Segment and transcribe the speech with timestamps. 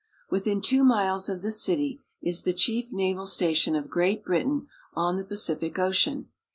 [0.31, 5.15] Within two miles of the city is the chief naval station of Great Britain on
[5.15, 6.27] the Pacific Ocean.